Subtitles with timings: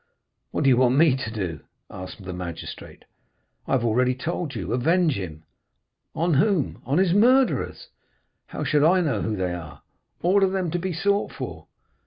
[0.49, 1.59] "'What do you want me to do?'
[1.91, 3.05] asked the magistrate.
[3.67, 5.43] "'I have already told you—avenge him.'
[6.15, 7.89] "'On whom?' "'On his murderers.'
[8.47, 9.83] "'How should I know who they are?'
[10.23, 11.67] "'Order them to be sought for.